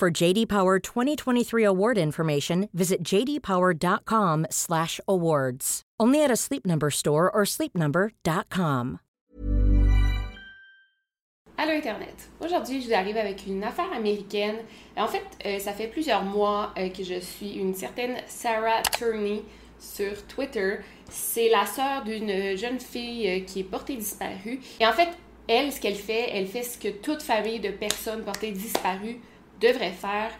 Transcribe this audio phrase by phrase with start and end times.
[0.00, 5.82] For JD Power 2023 award information, visit jdpower.com/awards.
[6.00, 9.00] Only at a Sleep Number store or sleepnumber.com.
[11.58, 12.30] Allô Internet.
[12.42, 14.56] Aujourd'hui, je vous arrive avec une affaire américaine.
[14.96, 19.42] En fait, euh, ça fait plusieurs mois euh, que je suis une certaine Sarah Turney
[19.78, 20.76] sur Twitter.
[21.10, 24.60] C'est la sœur d'une jeune fille euh, qui est portée disparue.
[24.80, 25.10] Et en fait,
[25.46, 29.20] elle, ce qu'elle fait, elle fait ce que toute famille de personnes portées disparues
[29.60, 30.30] devrait faire.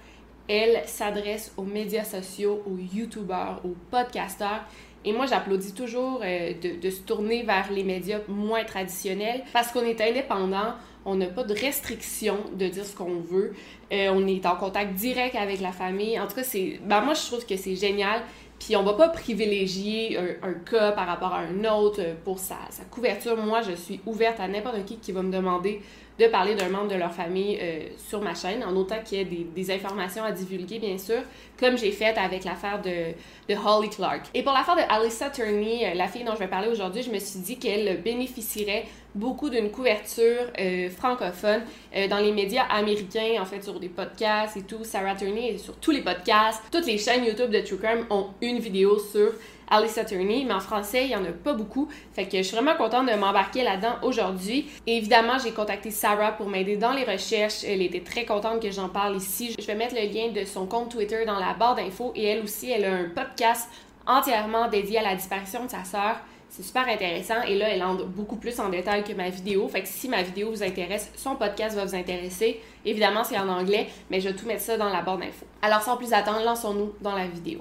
[0.49, 4.65] Elle s'adresse aux médias sociaux, aux YouTubeurs, aux podcasteurs.
[5.05, 9.85] Et moi, j'applaudis toujours de, de se tourner vers les médias moins traditionnels parce qu'on
[9.85, 13.55] est indépendant, on n'a pas de restriction de dire ce qu'on veut.
[13.93, 16.19] Euh, on est en contact direct avec la famille.
[16.21, 16.43] En tout cas.
[16.85, 18.23] Ben, moi, je trouve que c'est génial.
[18.59, 22.85] Puis on va pas privilégier un, cas par rapport à un autre pour sa, sa
[22.85, 23.35] couverture.
[23.39, 25.81] Moi, je suis ouverte à n'importe qui qui va me demander
[26.21, 29.21] de parler d'un membre de leur famille euh, sur ma chaîne, en autant qu'il y
[29.23, 31.23] ait des, informations à divulguer, bien sûr,
[31.59, 33.15] comme j'ai fait avec l'affaire de,
[33.49, 34.27] de, Holly Clark.
[34.35, 37.11] Et pour l'affaire de Alyssa Turney, euh, la fille dont je vais parler aujourd'hui, je
[37.11, 41.63] me suis dit qu'elle bénéficierait beaucoup d'une couverture euh, francophone
[42.09, 44.85] dans les médias américains, en fait, sur des podcasts et tout.
[44.85, 46.63] Sarah Turney est sur tous les podcasts.
[46.71, 49.33] Toutes les chaînes YouTube de True Crime ont une vidéo sur
[49.71, 51.89] Alice Attorney, mais en français, il n'y en a pas beaucoup.
[52.13, 54.69] Fait que je suis vraiment contente de m'embarquer là-dedans aujourd'hui.
[54.87, 57.65] évidemment, j'ai contacté Sarah pour m'aider dans les recherches.
[57.65, 59.55] Elle était très contente que j'en parle ici.
[59.59, 62.43] Je vais mettre le lien de son compte Twitter dans la barre d'infos et elle
[62.43, 63.69] aussi, elle a un podcast
[64.07, 66.17] entièrement dédié à la disparition de sa sœur.
[66.49, 69.69] C'est super intéressant et là, elle entre beaucoup plus en détail que ma vidéo.
[69.69, 72.61] Fait que si ma vidéo vous intéresse, son podcast va vous intéresser.
[72.85, 75.47] Évidemment, c'est en anglais, mais je vais tout mettre ça dans la barre d'infos.
[75.63, 77.61] Alors sans plus attendre, lançons-nous dans la vidéo.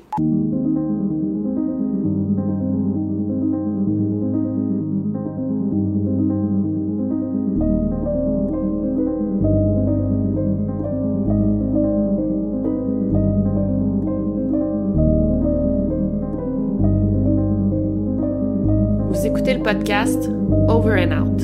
[19.72, 20.28] Podcast
[20.68, 21.41] Over and Out.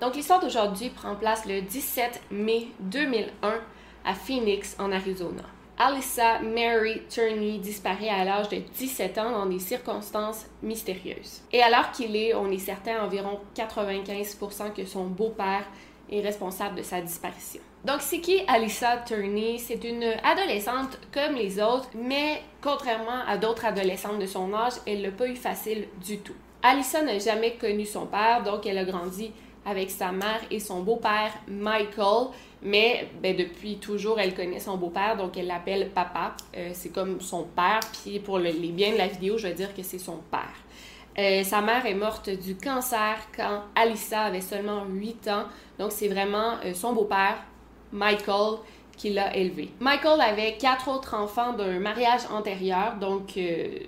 [0.00, 3.60] Donc l'histoire d'aujourd'hui prend place le 17 mai 2001
[4.04, 5.44] à Phoenix, en Arizona.
[5.78, 11.42] Alyssa Mary Turney disparaît à l'âge de 17 ans dans des circonstances mystérieuses.
[11.52, 15.66] Et alors qu'il est, on est certain environ 95% que son beau-père
[16.10, 17.62] est responsable de sa disparition.
[17.84, 19.56] Donc, c'est qui Alyssa Turney?
[19.58, 25.00] C'est une adolescente comme les autres, mais contrairement à d'autres adolescentes de son âge, elle
[25.02, 26.34] l'a pas eu facile du tout.
[26.62, 29.32] Alyssa n'a jamais connu son père, donc elle a grandi
[29.64, 32.28] avec sa mère et son beau-père Michael,
[32.62, 36.34] mais ben, depuis toujours elle connaît son beau-père, donc elle l'appelle papa.
[36.56, 39.74] Euh, c'est comme son père, puis pour les biens de la vidéo, je vais dire
[39.74, 40.54] que c'est son père.
[41.18, 45.44] Euh, sa mère est morte du cancer quand Alyssa avait seulement 8 ans,
[45.78, 47.38] donc c'est vraiment euh, son beau-père
[47.92, 48.58] Michael
[48.96, 49.70] qui l'a élevé.
[49.80, 53.78] Michael avait quatre autres enfants d'un mariage antérieur, donc euh,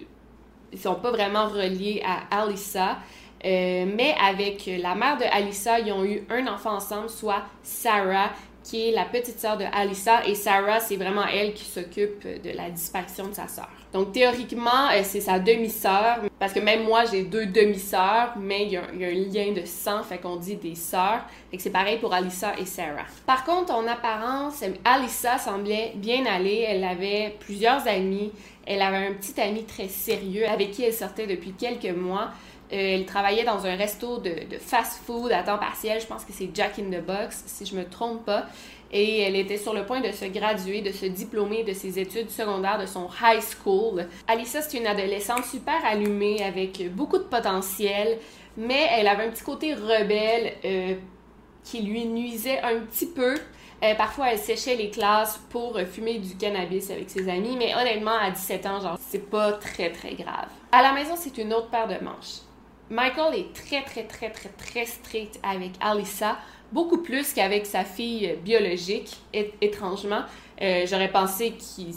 [0.73, 2.99] ils sont pas vraiment reliés à Alyssa.
[3.45, 8.31] Euh, mais avec la mère de Alyssa, ils ont eu un enfant ensemble, soit Sarah,
[8.63, 10.25] qui est la petite sœur de Alyssa.
[10.27, 13.69] Et Sarah, c'est vraiment elle qui s'occupe de la disparition de sa sœur.
[13.93, 18.73] Donc théoriquement, euh, c'est sa demi-sœur, parce que même moi, j'ai deux demi-sœurs, mais il
[18.73, 21.21] y, a, un lien de sang, fait qu'on dit des sœurs.
[21.53, 23.05] Que c'est pareil pour Alyssa et Sarah.
[23.27, 26.65] Par contre, en apparence, Alyssa semblait bien aller.
[26.67, 28.33] Elle avait plusieurs amis.
[28.67, 32.31] Elle avait un petit ami très sérieux avec qui elle sortait depuis quelques mois.
[32.73, 36.01] Euh, elle travaillait dans un resto de, de fast-food à temps partiel.
[36.01, 38.47] Je pense que c'est Jack in the Box, si je me trompe pas
[38.93, 42.31] et elle était sur le point de se graduer, de se diplômer de ses études
[42.31, 44.07] secondaires de son high school.
[44.29, 48.19] Alyssa, c'est une adolescente super allumée avec beaucoup de potentiel,
[48.57, 50.95] mais elle avait un petit côté rebelle euh,
[51.65, 53.35] qui lui nuisait un petit peu.
[53.83, 58.17] Euh, parfois, elle séchait les classes pour fumer du cannabis avec ses amis, mais honnêtement,
[58.17, 60.49] à 17 ans, genre, c'est pas très très grave.
[60.71, 62.43] À la maison, c'est une autre paire de manches.
[62.91, 66.37] Michael est très très très très très strict avec Alyssa
[66.73, 69.17] beaucoup plus qu'avec sa fille biologique,
[69.61, 70.23] étrangement.
[70.61, 71.95] Euh, j'aurais pensé qu'il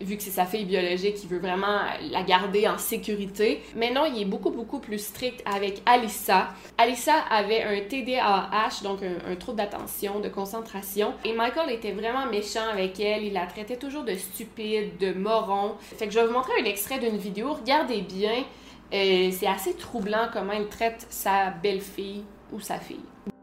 [0.00, 1.80] vu que c'est sa fille biologique, il veut vraiment
[2.10, 3.62] la garder en sécurité.
[3.76, 6.48] Mais non, il est beaucoup, beaucoup plus strict avec Alissa.
[6.78, 11.14] Alissa avait un TDAH, donc un, trouble d'attention, de concentration.
[11.24, 13.24] Et Michael était vraiment méchant avec elle.
[13.24, 15.74] Il la traitait toujours de stupide, de moron.
[15.80, 17.52] Fait que je vais vous montrer un extrait d'une vidéo.
[17.52, 18.44] Regardez bien.
[18.92, 23.33] Euh, c'est assez troublant comment il traite sa belle-fille ou sa fille.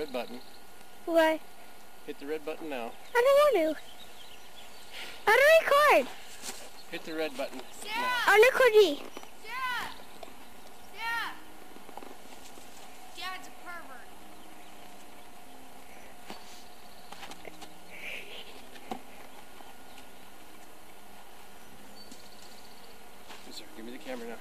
[0.00, 0.40] Red button.
[1.04, 1.40] Why?
[2.06, 2.90] Hit the red button now.
[3.14, 3.82] I don't want to.
[5.26, 6.08] How do I record?
[6.90, 8.00] Hit the red button Sarah!
[8.00, 8.32] now.
[8.32, 8.96] On recording.
[9.44, 9.92] Sarah!
[10.96, 11.34] Sarah!
[13.14, 14.08] Dad's a pervert.
[23.50, 24.36] Sir, give me the camera now.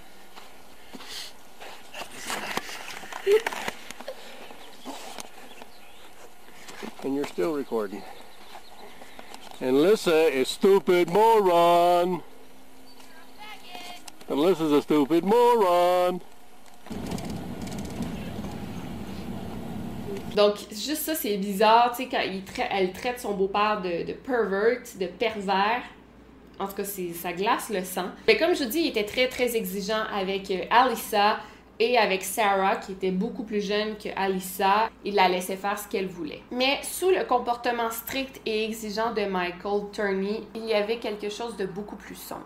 [7.04, 8.01] and you're still recording.
[9.62, 12.22] Alyssa is stupid moron.
[14.30, 16.22] Alyssa's a stupid moron.
[20.36, 24.13] Donc, juste ça, c'est bizarre, tu sais, quand il elle traite son beau-père de, de
[24.13, 25.81] pervert, de pervers.
[26.60, 28.10] En tout cas, ça glace le sang.
[28.28, 31.40] Mais comme je vous dis, il était très, très exigeant avec euh, Alyssa
[31.80, 35.88] et avec Sarah, qui était beaucoup plus jeune que Alyssa, il la laissait faire ce
[35.88, 36.42] qu'elle voulait.
[36.52, 41.56] Mais sous le comportement strict et exigeant de Michael Turney, il y avait quelque chose
[41.56, 42.46] de beaucoup plus sombre.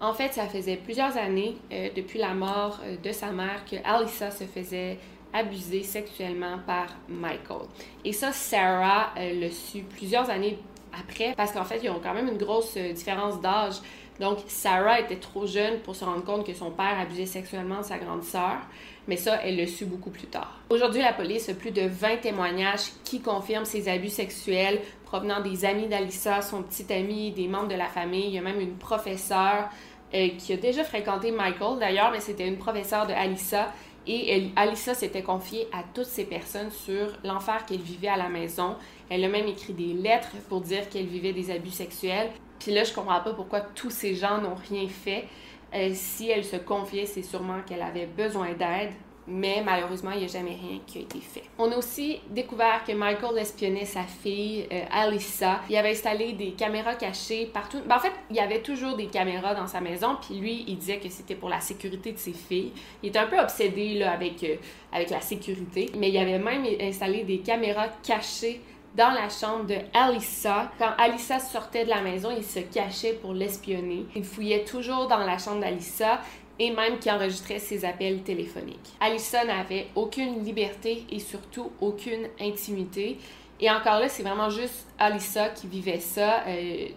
[0.00, 3.76] En fait, ça faisait plusieurs années, euh, depuis la mort euh, de sa mère, que
[3.84, 4.98] Alyssa se faisait
[5.32, 7.66] abuser sexuellement par Michael.
[8.04, 10.58] Et ça, Sarah euh, le su plusieurs années
[10.98, 13.74] après, parce qu'en fait, ils ont quand même une grosse différence d'âge.
[14.20, 17.84] Donc, Sarah était trop jeune pour se rendre compte que son père abusait sexuellement de
[17.84, 18.58] sa grande sœur,
[19.06, 20.60] mais ça, elle le su beaucoup plus tard.
[20.70, 25.64] Aujourd'hui, la police a plus de 20 témoignages qui confirment ces abus sexuels provenant des
[25.64, 28.26] amis d'Alissa, son petit ami, des membres de la famille.
[28.26, 29.68] Il y a même une professeure
[30.14, 33.72] euh, qui a déjà fréquenté Michael d'ailleurs, mais c'était une professeure de Alissa.
[34.10, 38.76] Et Alissa s'était confiée à toutes ces personnes sur l'enfer qu'elle vivait à la maison.
[39.10, 42.30] Elle a même écrit des lettres pour dire qu'elle vivait des abus sexuels.
[42.58, 45.26] Puis là, je comprends pas pourquoi tous ces gens n'ont rien fait.
[45.74, 48.92] Euh, si elle se confiait, c'est sûrement qu'elle avait besoin d'aide,
[49.26, 51.42] mais malheureusement, il n'y a jamais rien qui a été fait.
[51.58, 55.60] On a aussi découvert que Michael espionnait sa fille, euh, Alyssa.
[55.68, 57.78] Il avait installé des caméras cachées partout.
[57.86, 60.78] Ben, en fait, il y avait toujours des caméras dans sa maison, puis lui, il
[60.78, 62.72] disait que c'était pour la sécurité de ses filles.
[63.02, 64.56] Il était un peu obsédé là, avec, euh,
[64.92, 68.62] avec la sécurité, mais il avait même installé des caméras cachées
[68.96, 70.70] dans la chambre de Alyssa.
[70.78, 74.06] Quand Alyssa sortait de la maison, il se cachait pour l'espionner.
[74.16, 76.20] Il fouillait toujours dans la chambre d'Alyssa
[76.58, 78.94] et même qui enregistrait ses appels téléphoniques.
[79.00, 83.18] Alyssa n'avait aucune liberté et surtout aucune intimité.
[83.60, 86.44] Et encore là, c'est vraiment juste Alyssa qui vivait ça.
[86.46, 86.88] Euh,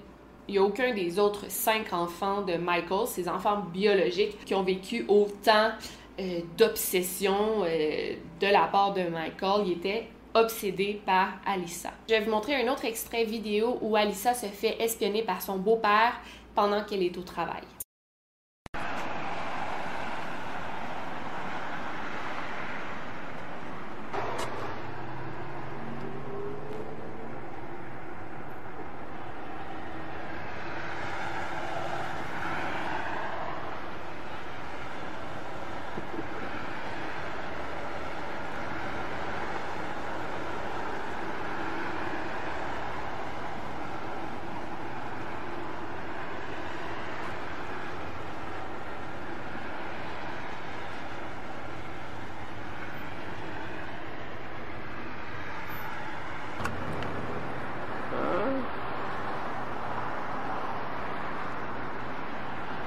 [0.47, 4.63] il n'y a aucun des autres cinq enfants de Michael, ses enfants biologiques, qui ont
[4.63, 5.71] vécu autant
[6.19, 9.67] euh, d'obsession euh, de la part de Michael.
[9.67, 11.91] Il était obsédé par Alissa.
[12.09, 15.57] Je vais vous montrer un autre extrait vidéo où Alissa se fait espionner par son
[15.57, 16.13] beau-père
[16.55, 17.63] pendant qu'elle est au travail.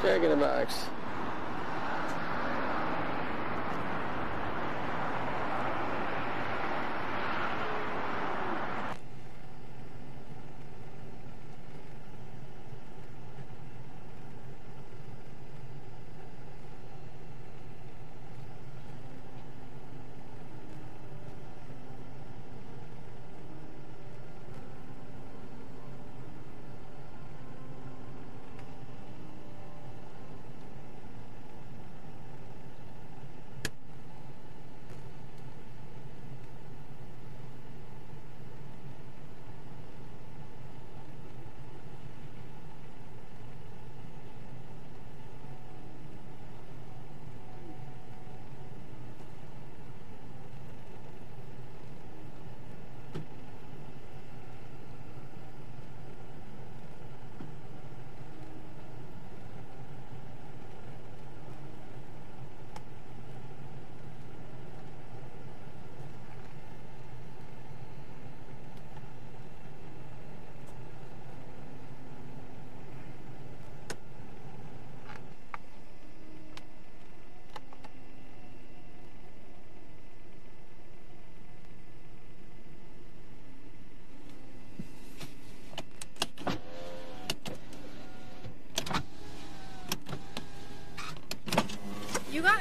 [0.05, 0.94] Jack in the box.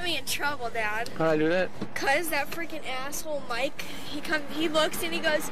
[0.04, 1.10] Got me in trouble, Dad.
[1.18, 1.70] How'd I do that?
[1.96, 5.50] Cause that freaking asshole Mike, he come, he looks and he goes,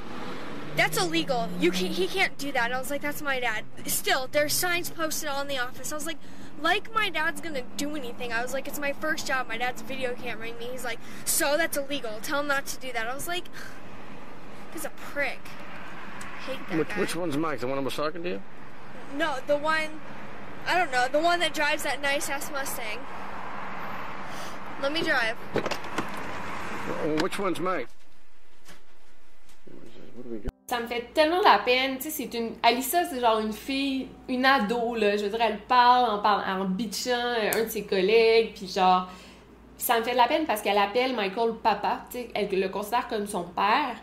[0.76, 1.50] "That's illegal.
[1.60, 4.54] You can He can't do that." And I was like, "That's my dad." Still, there's
[4.54, 5.92] signs posted all in the office.
[5.92, 6.18] I was like,
[6.62, 9.48] "Like my dad's gonna do anything." I was like, "It's my first job.
[9.48, 12.20] My dad's video cameraing me." He's like, "So that's illegal.
[12.22, 13.46] Tell him not to do that." I was like,
[14.74, 15.40] "He's a prick."
[16.24, 17.00] I hate that Which, guy.
[17.00, 17.60] which one's Mike?
[17.60, 18.42] The one I was talking to you?
[19.16, 20.02] No, the one.
[20.66, 21.08] I don't know.
[21.08, 23.00] The one that drives that nice ass Mustang.
[24.82, 25.36] Let me drive.
[25.56, 27.88] Oh, Which one's Mike?
[30.16, 30.50] What do we got?
[30.68, 31.98] Ça me fait tellement de la peine.
[31.98, 32.54] Tu sais, c'est une.
[32.64, 35.18] Alissa, c'est genre une fille, une ado, là.
[35.18, 38.68] Je veux dire, elle parle en, parle, en bitchant euh, un de ses collègues, puis
[38.68, 39.08] genre.
[39.78, 42.06] Ça me fait de la peine parce qu'elle appelle Michael papa.
[42.12, 43.96] Tu sais, elle le considère comme son père.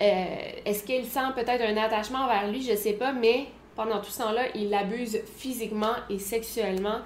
[0.00, 2.62] Euh, Est-ce qu'elle sent peut-être un attachement envers lui?
[2.62, 7.00] Je sais pas, mais pendant tout ce temps-là, il l'abuse physiquement et sexuellement.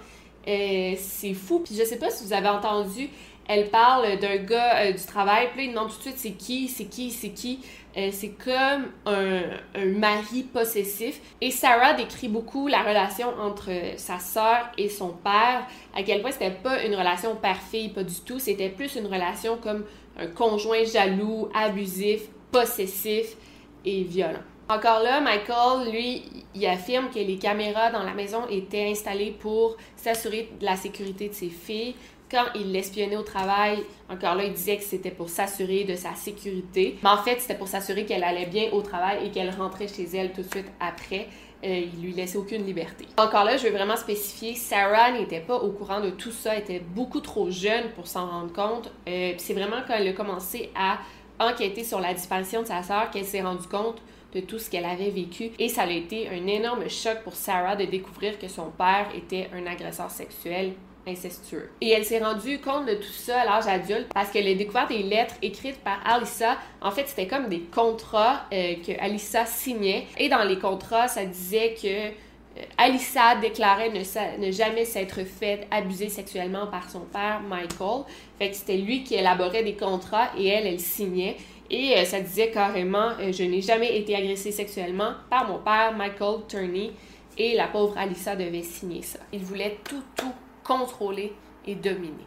[0.49, 1.61] Euh, c'est fou.
[1.61, 3.09] Puis je sais pas si vous avez entendu,
[3.49, 6.33] elle parle d'un gars euh, du travail, puis là, il demande tout de suite c'est
[6.33, 7.61] qui, c'est qui, c'est qui?
[7.97, 9.43] Euh, c'est comme un,
[9.75, 11.21] un mari possessif.
[11.41, 16.31] Et Sarah décrit beaucoup la relation entre sa sœur et son père, à quel point
[16.31, 18.39] c'était pas une relation père-fille, pas du tout.
[18.39, 19.85] C'était plus une relation comme
[20.19, 23.37] un conjoint jaloux, abusif, possessif
[23.85, 24.41] et violent.
[24.69, 26.23] Encore là, Michael, lui,
[26.55, 31.29] il affirme que les caméras dans la maison étaient installées pour s'assurer de la sécurité
[31.29, 31.95] de ses filles.
[32.31, 36.15] Quand il l'espionnait au travail, encore là, il disait que c'était pour s'assurer de sa
[36.15, 36.97] sécurité.
[37.03, 40.05] Mais en fait, c'était pour s'assurer qu'elle allait bien au travail et qu'elle rentrait chez
[40.15, 41.29] elle tout de suite après.
[41.65, 43.07] Euh, il lui laissait aucune liberté.
[43.19, 46.81] Encore là, je veux vraiment spécifier, Sarah n'était pas au courant de tout ça, était
[46.81, 48.91] beaucoup trop jeune pour s'en rendre compte.
[49.07, 50.99] Euh, c'est vraiment quand elle a commencé à
[51.39, 54.01] enquêter sur la disparition de sa sœur qu'elle s'est rendue compte
[54.35, 55.51] de tout ce qu'elle avait vécu.
[55.59, 59.49] Et ça a été un énorme choc pour Sarah de découvrir que son père était
[59.55, 60.73] un agresseur sexuel
[61.07, 61.71] incestueux.
[61.81, 64.87] Et elle s'est rendue compte de tout ça à l'âge adulte parce qu'elle a découvert
[64.87, 66.57] des lettres écrites par Alyssa.
[66.81, 70.07] En fait, c'était comme des contrats euh, que Alyssa signait.
[70.19, 75.67] Et dans les contrats, ça disait que euh, Alyssa déclarait ne, ne jamais s'être fait
[75.71, 78.05] abuser sexuellement par son père, Michael.
[78.39, 81.37] Fait que c'était lui qui élaborait des contrats et elle, elle signait.
[81.73, 85.95] Et euh, ça disait carrément euh, Je n'ai jamais été agressée sexuellement par mon père,
[85.97, 86.93] Michael Turney.
[87.39, 89.19] Et la pauvre Alyssa devait signer ça.
[89.33, 91.33] Il voulait tout, tout contrôler
[91.67, 92.27] et dominer.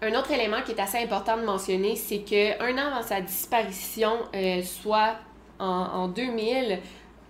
[0.00, 3.20] Un autre élément qui est assez important de mentionner, c'est que un an avant sa
[3.20, 5.16] disparition, euh, soit
[5.58, 6.78] en, en 2000,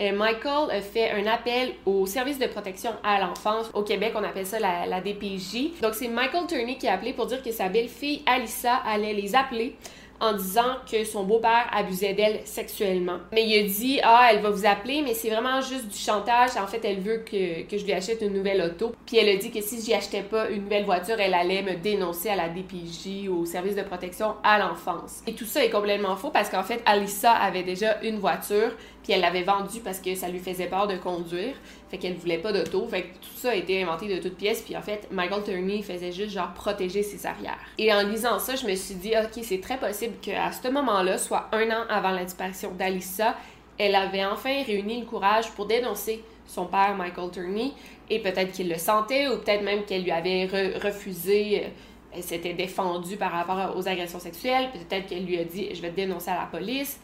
[0.00, 3.70] euh, Michael a fait un appel au service de protection à l'enfance.
[3.74, 5.80] Au Québec, on appelle ça la, la DPJ.
[5.82, 9.34] Donc, c'est Michael Turney qui a appelé pour dire que sa belle-fille, Alyssa, allait les
[9.34, 9.74] appeler
[10.20, 13.18] en disant que son beau-père abusait d'elle sexuellement.
[13.32, 16.50] Mais il a dit Ah, elle va vous appeler, mais c'est vraiment juste du chantage.
[16.56, 18.92] En fait, elle veut que, que je lui achète une nouvelle auto.
[19.06, 21.74] Puis elle a dit que si j'y achetais pas une nouvelle voiture, elle allait me
[21.74, 25.22] dénoncer à la DPJ, au service de protection à l'enfance.
[25.26, 28.72] Et tout ça est complètement faux parce qu'en fait, Alyssa avait déjà une voiture,
[29.02, 31.54] puis elle l'avait vendue parce que ça lui faisait peur de conduire.
[31.90, 32.86] Fait qu'elle voulait pas d'auto.
[32.88, 34.62] Fait que tout ça a été inventé de toutes pièces.
[34.62, 37.58] Puis en fait, Michael Turney faisait juste genre protéger ses arrières.
[37.78, 41.16] Et en lisant ça, je me suis dit, ok, c'est très possible qu'à ce moment-là,
[41.18, 43.36] soit un an avant la disparition d'Alyssa,
[43.78, 47.72] elle avait enfin réuni le courage pour dénoncer son père, Michael Turney.
[48.10, 51.62] Et peut-être qu'il le sentait, ou peut-être même qu'elle lui avait re- refusé.
[51.64, 51.68] euh,
[52.16, 54.70] Elle s'était défendue par rapport aux agressions sexuelles.
[54.72, 56.98] Peut-être qu'elle lui a dit, je vais te dénoncer à la police.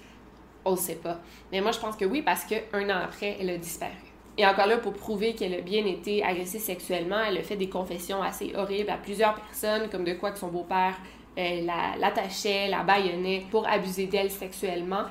[0.65, 1.21] On ne sait pas.
[1.53, 3.93] Mais moi, je pense que oui, parce qu'un an après, elle a disparu.
[4.37, 7.69] Et encore là, pour prouver qu'elle a bien été agressée sexuellement, elle a fait des
[7.69, 10.97] confessions assez horribles à plusieurs personnes, comme de quoi que son beau-père
[11.39, 15.05] euh, la- l'attachait, la bâillonnait pour abuser d'elle sexuellement.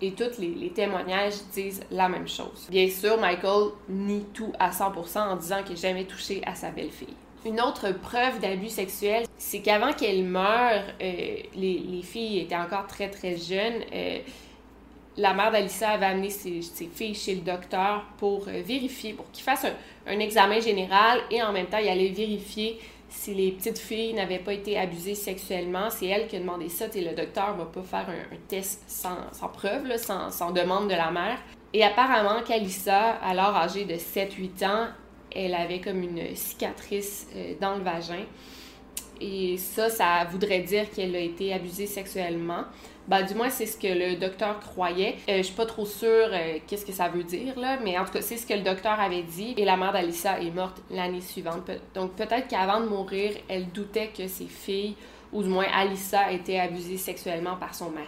[0.00, 2.68] Et tous les, témoignages disent la même chose.
[2.70, 6.70] Bien sûr, Michael nie tout à 100% en disant qu'il n'a jamais touché à sa
[6.70, 7.14] belle-fille.
[7.44, 12.86] Une autre preuve d'abus sexuel, c'est qu'avant qu'elle meure, euh, les, les filles étaient encore
[12.86, 13.82] très très jeunes.
[13.92, 14.18] Euh,
[15.18, 19.42] la mère d'Alissa avait amené ses, filles chez le docteur pour euh, vérifier, pour qu'il
[19.42, 19.66] fasse
[20.06, 24.38] un, examen général et en même temps, il allait vérifier si les petites filles n'avaient
[24.38, 25.90] pas été abusées sexuellement.
[25.90, 26.86] C'est elle qui a demandé ça.
[26.88, 31.10] Tu sais, le docteur va pas faire un, test sans, preuve, sans demande de la
[31.10, 31.38] mère.
[31.72, 34.86] Et apparemment qu'Alissa, alors âgée de 7-8 ans,
[35.34, 38.24] elle avait comme une cicatrice euh, dans le vagin.
[39.20, 42.64] Et ça, ça voudrait dire qu'elle a été abusée sexuellement.
[43.08, 45.16] Ben, du moins, c'est ce que le docteur croyait.
[45.30, 48.04] Euh, je suis pas trop sûre euh, qu'est-ce que ça veut dire, là, mais en
[48.04, 49.54] tout cas, c'est ce que le docteur avait dit.
[49.56, 51.70] Et la mère d'Alissa est morte l'année suivante.
[51.94, 54.94] Donc, peut-être qu'avant de mourir, elle doutait que ses filles,
[55.32, 58.06] ou du moins Alissa, était abusée sexuellement par son mari.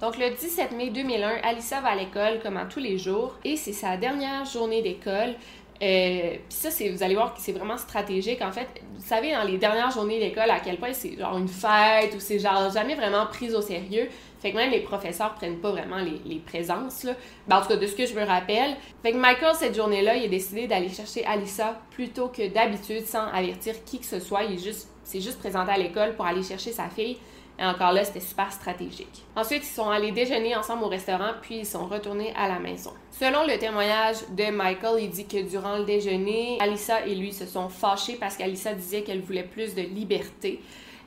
[0.00, 3.56] Donc, le 17 mai 2001, Alissa va à l'école comme à tous les jours et
[3.56, 5.34] c'est sa dernière journée d'école.
[5.82, 8.40] Euh, Puis ça, vous allez voir que c'est vraiment stratégique.
[8.42, 11.48] En fait, vous savez, dans les dernières journées d'école, à quel point c'est genre une
[11.48, 14.08] fête ou c'est genre jamais vraiment pris au sérieux.
[14.40, 17.14] Fait que même les professeurs prennent pas vraiment les, les présences, là.
[17.48, 18.76] Ben, en tout cas, de ce que je me rappelle.
[19.02, 23.26] Fait que Michael, cette journée-là, il a décidé d'aller chercher Alissa plutôt que d'habitude sans
[23.32, 24.44] avertir qui que ce soit.
[24.44, 27.16] Il juste, s'est juste présenté à l'école pour aller chercher sa fille.
[27.58, 29.24] Et encore là, c'était super stratégique.
[29.36, 32.92] Ensuite, ils sont allés déjeuner ensemble au restaurant, puis ils sont retournés à la maison.
[33.12, 37.46] Selon le témoignage de Michael, il dit que durant le déjeuner, Alissa et lui se
[37.46, 40.60] sont fâchés parce qu'Alissa disait qu'elle voulait plus de liberté,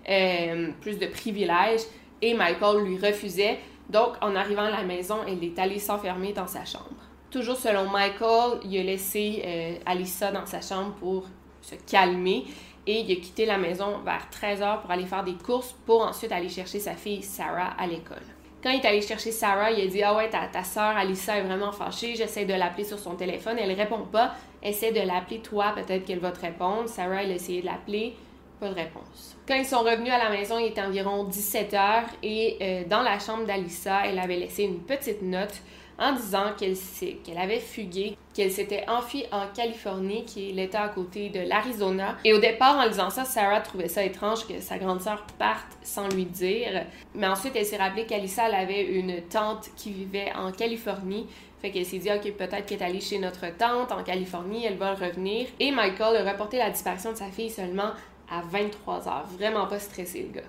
[0.08, 1.82] euh, plus de privilèges,
[2.22, 3.60] et Michael lui refusait.
[3.90, 6.86] Donc, en arrivant à la maison, elle est allée s'enfermer dans sa chambre.
[7.30, 11.26] Toujours selon Michael, il a laissé euh, Alissa dans sa chambre pour
[11.62, 12.46] se calmer
[12.88, 16.32] et il a quitté la maison vers 13h pour aller faire des courses pour ensuite
[16.32, 18.24] aller chercher sa fille Sarah à l'école.
[18.64, 21.44] Quand il est allé chercher Sarah, il a dit Ah ouais, ta, soeur Alissa est
[21.44, 24.34] vraiment fâchée, j'essaie de l'appeler sur son téléphone, elle répond pas.
[24.64, 26.90] Essaie de l'appeler toi, peut-être qu'elle va te répondre.
[26.90, 28.16] Sarah, elle a essayé de l'appeler,
[28.60, 29.38] pas de réponse.
[29.48, 33.20] Quand ils sont revenus à la maison, il était environ 17h et euh, dans la
[33.20, 35.62] chambre d'Alissa, elle avait laissé une petite note
[36.00, 41.30] en disant qu'elle avait fugué, qu'elle s'était enfuie en Californie, qui est l'État à côté
[41.30, 42.18] de l'Arizona.
[42.24, 45.78] Et au départ, en disant ça, Sarah trouvait ça étrange que sa grande sœur parte
[45.82, 46.86] sans lui dire.
[47.16, 51.26] Mais ensuite, elle s'est rappelée qu'Alissa avait une tante qui vivait en Californie.
[51.62, 54.78] Fait qu'elle s'est dit, OK, peut-être qu'elle est allée chez notre tante en Californie, elle
[54.78, 55.48] va revenir.
[55.60, 57.92] Et Michael a reporté la disparition de sa fille seulement
[58.30, 59.26] à 23 heures.
[59.38, 60.48] Vraiment pas stressé, le gars.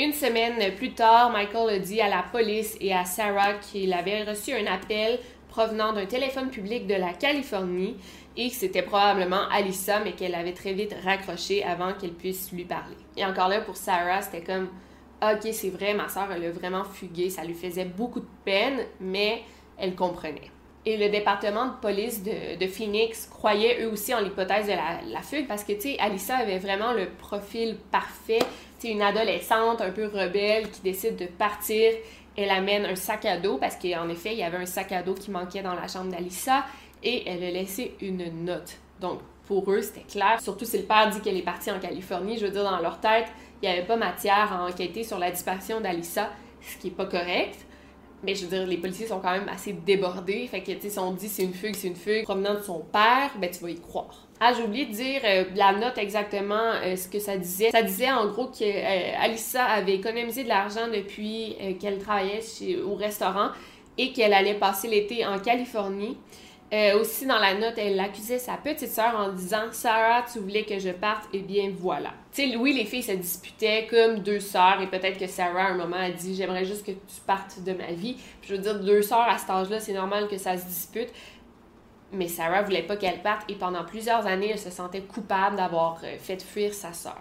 [0.00, 4.22] Une semaine plus tard, Michael a dit à la police et à Sarah qu'il avait
[4.22, 5.18] reçu un appel
[5.50, 7.96] provenant d'un téléphone public de la Californie
[8.34, 12.64] et que c'était probablement Alissa, mais qu'elle avait très vite raccroché avant qu'elle puisse lui
[12.64, 12.96] parler.
[13.18, 14.68] Et encore là, pour Sarah, c'était comme
[15.22, 18.78] Ok, c'est vrai, ma soeur, elle a vraiment fugué, ça lui faisait beaucoup de peine,
[19.00, 19.42] mais
[19.76, 20.50] elle comprenait.
[20.86, 25.20] Et le département de police de, Phoenix croyait eux aussi en l'hypothèse de la, la,
[25.20, 28.38] fugue parce que, tu sais, Alissa avait vraiment le profil parfait.
[28.80, 31.92] Sais, une adolescente un peu rebelle qui décide de partir.
[32.36, 35.02] Elle amène un sac à dos parce qu'en effet, il y avait un sac à
[35.02, 36.64] dos qui manquait dans la chambre d'Alissa
[37.02, 38.76] et elle a laissé une note.
[39.00, 40.40] Donc, pour eux, c'était clair.
[40.40, 42.38] Surtout si le père dit qu'elle est partie en Californie.
[42.38, 43.26] Je veux dire, dans leur tête,
[43.62, 46.30] il n'y avait pas matière à enquêter sur la disparition d'Alissa,
[46.62, 47.58] ce qui n'est pas correct.
[48.22, 50.46] Mais je veux dire, les policiers sont quand même assez débordés.
[50.46, 52.62] Fait que, tu sais, si on dit c'est une fugue, c'est une fugue provenant de
[52.62, 54.26] son père, ben tu vas y croire.
[54.42, 57.70] Ah, j'ai oublié de dire euh, la note exactement euh, ce que ça disait.
[57.70, 62.40] Ça disait en gros que euh, Alissa avait économisé de l'argent depuis qu'elle travaillait
[62.82, 63.50] au restaurant
[63.98, 66.16] et qu'elle allait passer l'été en Californie.
[66.94, 70.78] Aussi, dans la note, elle accusait sa petite sœur en disant Sarah, tu voulais que
[70.78, 72.10] je parte, et eh bien voilà.
[72.32, 75.70] Tu sais, Louis, les filles se disputaient comme deux sœurs, et peut-être que Sarah, à
[75.70, 78.16] un moment, a dit J'aimerais juste que tu partes de ma vie.
[78.42, 81.08] Je veux dire, deux sœurs à cet âge-là, c'est normal que ça se dispute.
[82.12, 86.00] Mais Sarah voulait pas qu'elle parte, et pendant plusieurs années, elle se sentait coupable d'avoir
[86.20, 87.20] fait fuir sa sœur.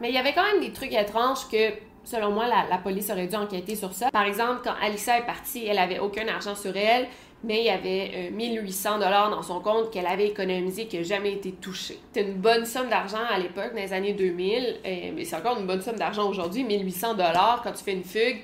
[0.00, 1.72] Mais il y avait quand même des trucs étranges que
[2.04, 4.10] selon moi, la, la, police aurait dû enquêter sur ça.
[4.10, 7.06] Par exemple, quand Alissa est partie, elle avait aucun argent sur elle,
[7.42, 11.02] mais il y avait euh, 1800 dollars dans son compte qu'elle avait économisé qui n'a
[11.02, 11.98] jamais été touché.
[12.12, 15.58] C'est une bonne somme d'argent à l'époque, dans les années 2000, euh, mais c'est encore
[15.58, 16.64] une bonne somme d'argent aujourd'hui.
[16.64, 18.42] 1800 dollars quand tu fais une fugue,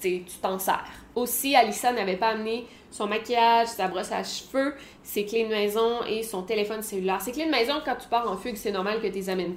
[0.00, 0.84] tu t'en sers.
[1.14, 6.02] Aussi, Alissa n'avait pas amené son maquillage, sa brosse à cheveux, ses clés de maison
[6.08, 7.20] et son téléphone cellulaire.
[7.20, 9.56] Ses clés de maison, quand tu pars en fugue, c'est normal que tu les amènes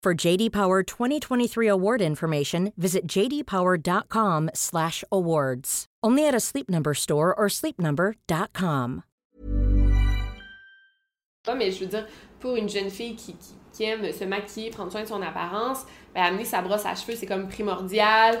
[0.00, 5.86] For JD Power 2023 award information, visit jdpower.com/awards.
[6.04, 9.02] Only at a Sleep Number store or sleepnumber.com.
[11.56, 12.06] Mais je veux dire,
[12.38, 13.34] pour une jeune fille qui,
[13.82, 15.84] aime se maquiller, prendre soin de son apparence,
[16.14, 18.40] ben, amener sa brosse à cheveux, c'est comme primordial.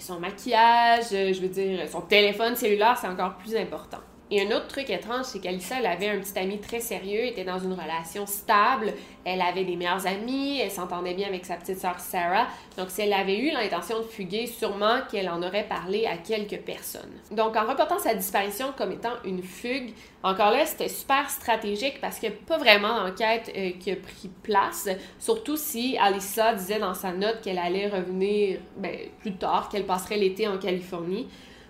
[0.00, 4.00] Son maquillage, je veux dire, son téléphone cellulaire, c'est encore plus important.
[4.30, 7.44] Et un autre truc étrange, c'est qu'Alissa, elle avait un petit ami très sérieux, était
[7.44, 8.92] dans une relation stable,
[9.24, 12.46] elle avait des meilleurs amis, elle s'entendait bien avec sa petite sœur Sarah.
[12.76, 16.60] Donc, si elle avait eu l'intention de fuguer, sûrement qu'elle en aurait parlé à quelques
[16.60, 17.12] personnes.
[17.30, 22.18] Donc, en reportant sa disparition comme étant une fugue, encore là, c'était super stratégique parce
[22.18, 24.88] qu'il n'y a pas vraiment d'enquête euh, qui a pris place,
[25.18, 30.18] surtout si Alissa disait dans sa note qu'elle allait revenir ben, plus tard, qu'elle passerait
[30.18, 31.28] l'été en Californie.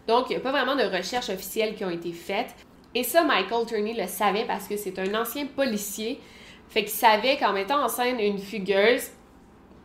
[0.09, 2.55] Donc, il n'y a pas vraiment de recherches officielles qui ont été faites.
[2.95, 6.19] Et ça, Michael Turney le savait parce que c'est un ancien policier.
[6.69, 9.11] Fait qu'il savait qu'en mettant en scène une fugueuse,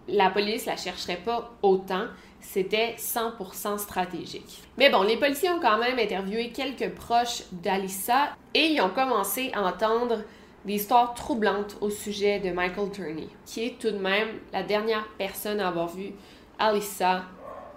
[0.07, 2.05] la police la chercherait pas autant.
[2.39, 4.63] C'était 100% stratégique.
[4.77, 9.51] Mais bon, les policiers ont quand même interviewé quelques proches d'Alissa et ils ont commencé
[9.53, 10.23] à entendre
[10.65, 15.05] des histoires troublantes au sujet de Michael Turney, qui est tout de même la dernière
[15.17, 16.13] personne à avoir vu
[16.59, 17.23] Alissa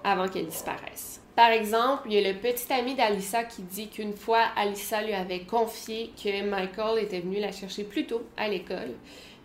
[0.05, 1.26] avant qu'elle disparaisse.
[1.37, 5.13] Par exemple, il y a le petit ami d'Alissa qui dit qu'une fois, Alissa lui
[5.13, 8.95] avait confié que Michael était venu la chercher plus tôt à l'école.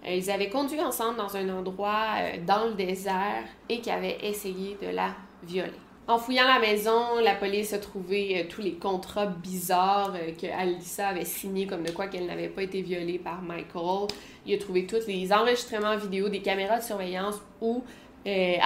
[0.08, 4.20] Euh, ils avaient conduit ensemble dans un endroit euh, dans le désert et qu'il avait
[4.24, 5.74] essayé de la violer.
[6.08, 11.10] En fouillant la maison, la police a trouvé euh, tous les contrats bizarres que Alissa
[11.10, 14.08] avait signés comme de quoi qu'elle n'avait pas été violée par Michael.
[14.46, 17.84] Il a trouvé tous les enregistrements vidéo des caméras de surveillance où
[18.28, 18.58] euh,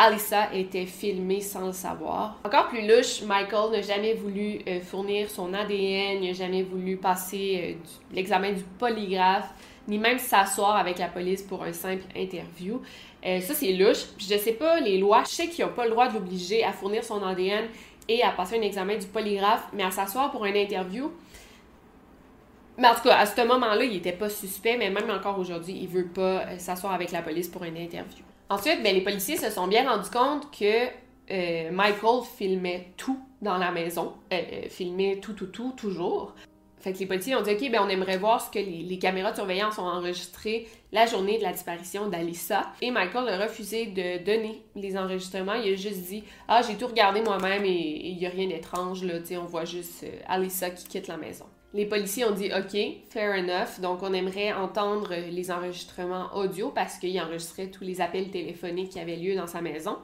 [0.53, 2.37] était filmée sans le savoir.
[2.43, 7.77] Encore plus louche, Michael n'a jamais voulu euh, fournir son ADN, n'a jamais voulu passer
[7.79, 9.49] euh, l'examen du polygraphe,
[9.87, 12.81] ni même s'asseoir avec la police pour un simple interview.
[13.23, 14.05] ça, c'est louche.
[14.17, 16.73] Je sais pas, les lois, je sais qu'ils n'ont pas le droit de l'obliger à
[16.73, 17.65] fournir son ADN
[18.09, 21.11] et à passer un examen du polygraphe, mais à s'asseoir pour une interview,
[22.77, 25.77] mais en tout cas, à ce moment-là, il n'était pas suspect, mais même encore aujourd'hui,
[25.81, 28.25] il veut pas s'asseoir avec la police pour une interview.
[28.49, 30.87] Ensuite, ben, les policiers se sont bien rendus compte que
[31.31, 36.35] euh, Michael filmait tout dans la maison, euh, euh, filmait tout, tout, tout, toujours.
[36.79, 39.31] Fait que les policiers ont dit, OK, ben, on aimerait voir ce que les, caméras
[39.31, 42.67] de surveillance ont enregistré la journée de la disparition d'Alissa.
[42.81, 45.55] Et Michael a refusé de donner les enregistrements.
[45.55, 49.03] Il a juste dit, ah, j'ai tout regardé moi-même et il n'y a rien d'étrange,
[49.03, 51.45] là, tu on voit juste Alissa qui quitte la maison.
[51.75, 52.77] Les policiers ont dit OK,
[53.09, 53.81] fair enough.
[53.81, 58.99] Donc, on aimerait entendre les enregistrements audio parce qu'il enregistrait tous les appels téléphoniques qui
[58.99, 59.97] avaient lieu dans sa maison.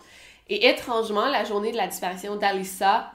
[0.50, 3.14] Et étrangement, la journée de la disparition d'Alissa,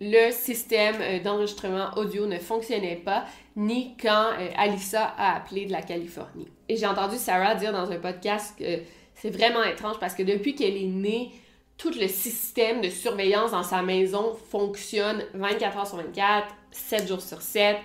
[0.00, 3.24] le système euh, d'enregistrement audio ne fonctionnait pas,
[3.56, 6.46] ni quand euh, Alissa a appelé de la Californie.
[6.68, 8.82] Et j'ai entendu Sarah dire dans un podcast que
[9.16, 11.32] c'est vraiment étrange parce que depuis qu'elle est née,
[11.76, 17.20] tout le système de surveillance dans sa maison fonctionne 24 heures sur 24, 7 jours
[17.20, 17.76] sur 7,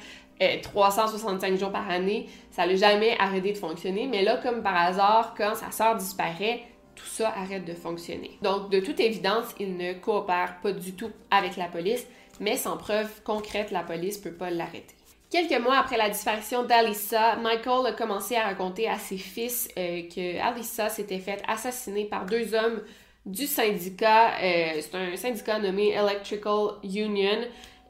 [0.62, 2.28] 365 euh, jours par année.
[2.52, 4.08] Ça n'a jamais arrêté de fonctionner.
[4.08, 6.64] Mais là, comme par hasard, quand sa sœur disparaît,
[6.96, 8.38] tout ça arrête de fonctionner.
[8.42, 12.06] Donc, de toute évidence, il ne coopère pas du tout avec la police,
[12.40, 14.96] mais sans preuve concrète, la police ne peut pas l'arrêter.
[15.30, 20.02] Quelques mois après la disparition d'Alissa, Michael a commencé à raconter à ses fils euh,
[20.04, 22.82] que Alissa s'était faite assassiner par deux hommes
[23.30, 24.34] du syndicat.
[24.42, 27.40] Euh, c'est un syndicat nommé Electrical Union.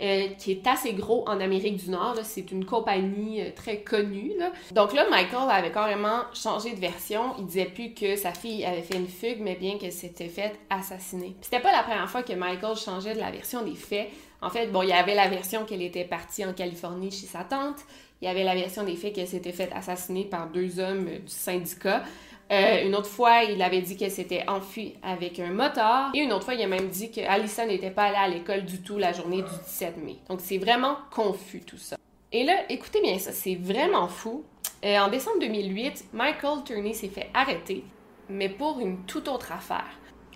[0.02, 2.16] Euh, qui est assez gros en Amérique du Nord.
[2.24, 4.32] C'est une compagnie euh, très connue.
[4.72, 7.34] Donc là, Michael avait carrément changé de version.
[7.38, 10.58] Il disait plus que sa fille avait fait une fugue, mais bien qu'elle s'était faite
[10.70, 11.36] assassiner.
[11.42, 14.08] C'était pas la première fois que Michael changeait de la version des faits.
[14.42, 17.44] En fait, bon, il y avait la version qu'elle était partie en Californie chez sa
[17.44, 17.80] tante.
[18.22, 21.22] Il y avait la version des faits qu'elle s'était faite assassiner par deux hommes du
[21.28, 22.04] syndicat.
[22.52, 26.10] Euh, une autre fois, il avait dit qu'elle s'était enfuie avec un moteur.
[26.16, 28.66] Et une autre fois, il a même dit que Alissa n'était pas allée à l'école
[28.66, 30.18] du tout la journée du 17 mai.
[30.30, 31.98] Donc c'est vraiment confus tout ça.
[32.32, 34.44] Et là, écoutez bien ça, c'est vraiment fou.
[34.84, 37.84] Euh, en décembre 2008, Michael Turney s'est fait arrêter,
[38.30, 39.90] mais pour une toute autre affaire.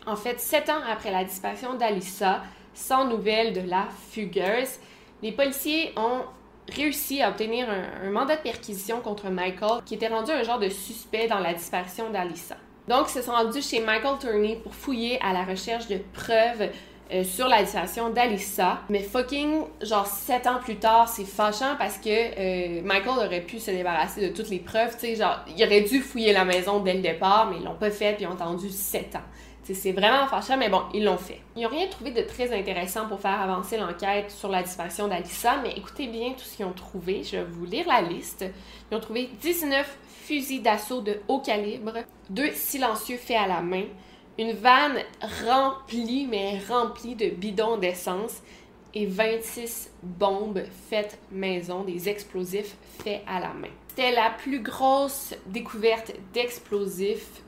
[0.05, 4.79] En fait, sept ans après la disparition d'Alissa, sans nouvelles de la fugueuse,
[5.21, 6.23] les policiers ont
[6.71, 10.69] réussi à obtenir un, mandat de perquisition contre Michael, qui était rendu un genre de
[10.69, 12.55] suspect dans la disparition d'Alissa.
[12.87, 16.69] Donc, ils se sont rendus chez Michael Turney pour fouiller à la recherche de preuves
[17.11, 18.81] euh, sur la disparition d'Alissa.
[18.89, 23.59] Mais fucking, genre, sept ans plus tard, c'est fâchant parce que euh, Michael aurait pu
[23.59, 24.93] se débarrasser de toutes les preuves.
[24.95, 27.75] Tu sais, genre, il aurait dû fouiller la maison dès le départ, mais ils l'ont
[27.75, 29.23] pas fait puis ils ont attendu sept ans.
[29.63, 31.39] C'est vraiment fâchant, mais bon, ils l'ont fait.
[31.55, 35.57] Ils n'ont rien trouvé de très intéressant pour faire avancer l'enquête sur la disparition d'Alissa,
[35.63, 37.23] mais écoutez bien tout ce qu'ils ont trouvé.
[37.23, 38.43] Je vais vous lire la liste.
[38.91, 41.93] Ils ont trouvé 19 fusils d'assaut de haut calibre,
[42.29, 43.85] deux silencieux faits à la main,
[44.37, 44.97] une vanne
[45.45, 48.41] remplie, mais remplie de bidons d'essence
[48.93, 53.69] et 26 bombes faites maison, des explosifs faits à la main.
[53.87, 57.41] C'était la plus grosse découverte d'explosifs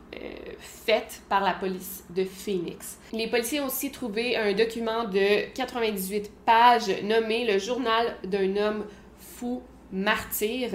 [0.59, 2.97] faite par la police de Phoenix.
[3.13, 8.85] Les policiers ont aussi trouvé un document de 98 pages nommé Le journal d'un homme
[9.19, 10.69] fou martyr.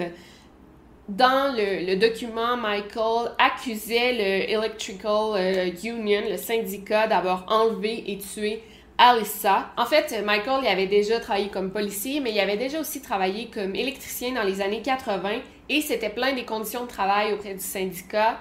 [1.09, 8.63] Dans le, document, Michael accusait le Electrical euh, Union, le syndicat, d'avoir enlevé et tué
[8.97, 9.71] Alyssa.
[9.77, 13.47] En fait, Michael il avait déjà travaillé comme policier, mais il avait déjà aussi travaillé
[13.47, 17.63] comme électricien dans les années 80 et c'était plein des conditions de travail auprès du
[17.63, 18.39] syndicat.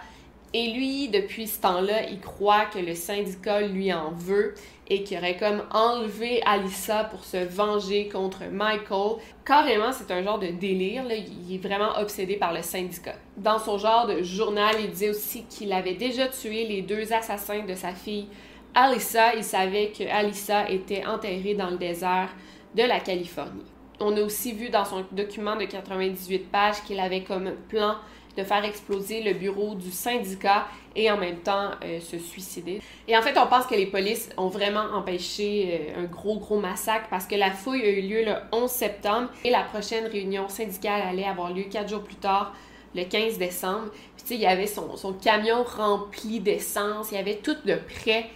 [0.52, 4.54] Et lui, depuis ce temps-là, il croit que le syndicat lui en veut
[4.88, 9.18] et qui aurait comme enlevé Alissa pour se venger contre Michael.
[9.44, 13.14] Carrément, c'est un genre de délire, il est vraiment obsédé par le syndicat.
[13.36, 17.64] Dans son genre de journal, il disait aussi qu'il avait déjà tué les deux assassins
[17.64, 18.26] de sa fille
[18.74, 19.36] Alissa.
[19.36, 22.30] Il savait que Alissa était enterrée dans le désert
[22.74, 23.62] de la Californie.
[24.00, 27.94] On a aussi vu dans son document de 98 pages qu'il avait comme plan
[28.36, 30.66] de faire exploser le bureau du syndicat
[30.96, 32.80] et en même temps euh, se suicider.
[33.08, 36.58] Et en fait, on pense que les polices ont vraiment empêché euh, un gros, gros
[36.58, 40.48] massacre parce que la fouille a eu lieu le 11 septembre et la prochaine réunion
[40.48, 42.54] syndicale allait avoir lieu quatre jours plus tard,
[42.94, 43.90] le 15 décembre.
[44.16, 47.56] Puis tu sais, il y avait son, son camion rempli d'essence, il y avait tout
[47.64, 48.30] de prêt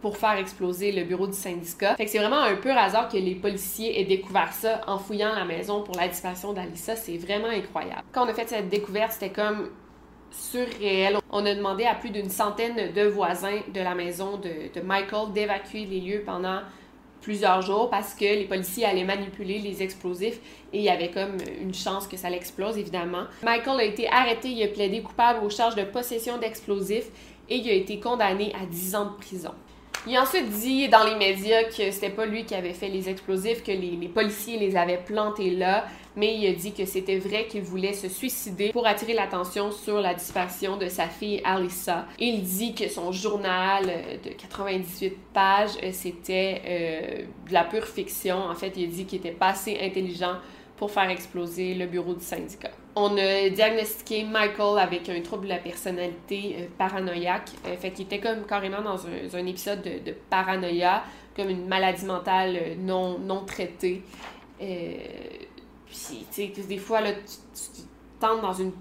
[0.00, 1.96] pour faire exploser le bureau du syndicat.
[1.96, 5.34] Fait que c'est vraiment un pur hasard que les policiers aient découvert ça en fouillant
[5.34, 6.94] la maison pour la disparition d'Alissa.
[6.94, 8.02] C'est vraiment incroyable.
[8.12, 9.70] Quand on a fait cette découverte, c'était comme
[10.30, 11.18] surréel.
[11.30, 15.84] On a demandé à plus d'une centaine de voisins de la maison de, Michael d'évacuer
[15.84, 16.60] les lieux pendant
[17.20, 20.38] plusieurs jours parce que les policiers allaient manipuler les explosifs
[20.72, 23.24] et il y avait comme une chance que ça l'explose évidemment.
[23.42, 27.08] Michael a été arrêté, il a plaidé coupable aux charges de possession d'explosifs
[27.48, 29.52] et il a été condamné à 10 ans de prison.
[30.06, 33.08] Il a ensuite dit dans les médias que c'était pas lui qui avait fait les
[33.08, 37.46] explosifs, que les, policiers les avaient plantés là, mais il a dit que c'était vrai
[37.46, 42.06] qu'il voulait se suicider pour attirer l'attention sur la disparition de sa fille Alyssa.
[42.18, 43.86] Il dit que son journal
[44.24, 48.36] de 98 pages, euh, c'était euh, de la pure fiction.
[48.36, 50.36] En fait, il a dit qu'il était pas assez intelligent
[50.76, 52.70] pour faire exploser le bureau du syndicat.
[53.00, 57.50] On a diagnostiqué Michael avec un trouble de la personnalité euh, paranoïaque.
[57.64, 61.04] Euh, fait qu'il était comme carrément dans un, épisode de, paranoïa,
[61.36, 64.02] comme une maladie mentale euh, non, traitée.
[64.58, 64.66] puis,
[65.88, 67.82] tu sais, des fois, là, tu,
[68.18, 68.72] tentes dans une,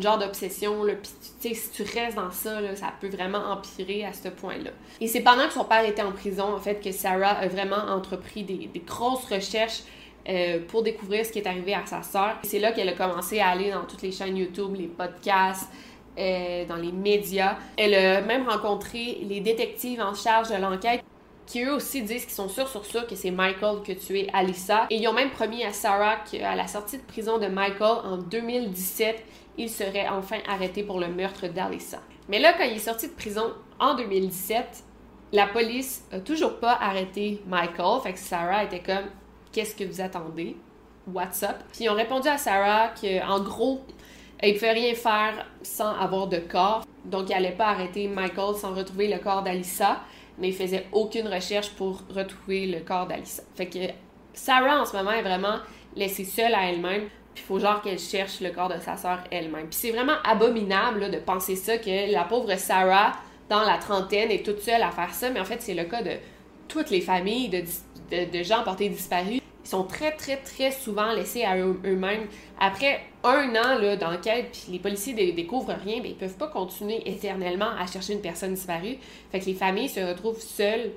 [0.00, 1.10] genre d'obsession, puis
[1.40, 4.70] tu sais, si tu restes dans ça, là, ça peut vraiment empirer à ce point-là.
[5.00, 7.90] Et c'est pendant que son père était en prison, en fait, que Sarah a vraiment
[7.90, 9.82] entrepris des grosses recherches
[10.28, 12.38] euh, pour découvrir ce qui est arrivé à sa sœur.
[12.42, 15.68] C'est là qu'elle a commencé à aller dans toutes les chaînes YouTube, les podcasts,
[16.18, 17.56] euh, dans les médias.
[17.76, 21.02] Elle a même rencontré les détectives en charge de l'enquête
[21.46, 24.28] qui eux aussi disent qu'ils sont sûrs sur ça que c'est Michael qui a tué
[24.32, 24.86] Alyssa.
[24.90, 28.16] Et ils ont même promis à Sarah qu'à la sortie de prison de Michael en
[28.16, 29.24] 2017,
[29.58, 31.98] il serait enfin arrêté pour le meurtre d'Alyssa.
[32.28, 34.84] Mais là, quand il est sorti de prison en 2017,
[35.32, 38.00] la police a toujours pas arrêté Michael.
[38.02, 39.10] Fait que Sarah était comme
[39.54, 40.56] qu'est-ce que vous attendez?
[41.06, 41.56] What's up?
[41.72, 43.80] Puis ils ont répondu à Sarah qu'en gros,
[44.38, 46.84] elle ne pouvait rien faire sans avoir de corps.
[47.04, 50.00] Donc, elle n'allait pas arrêter Michael sans retrouver le corps d'Alissa,
[50.38, 53.42] mais il faisait aucune recherche pour retrouver le corps d'Alissa.
[53.54, 53.78] Fait que
[54.32, 55.58] Sarah, en ce moment, est vraiment
[55.94, 57.08] laissée seule à elle-même.
[57.34, 59.66] Puis il faut genre qu'elle cherche le corps de sa sœur elle-même.
[59.66, 63.12] Puis c'est vraiment abominable de penser ça, que la pauvre Sarah,
[63.48, 65.30] dans la trentaine, est toute seule à faire ça.
[65.30, 66.12] Mais en fait, c'est le cas de
[66.68, 67.62] toutes les familles de,
[68.10, 72.26] de, gens portés disparus ils sont très, très, très souvent laissés à eux-mêmes.
[72.60, 77.02] Après un an d'enquête, puis les policiers ne découvrent rien, bien, ils peuvent pas continuer
[77.08, 78.98] éternellement à chercher une personne disparue.
[79.32, 80.92] Fait que les familles se retrouvent seules,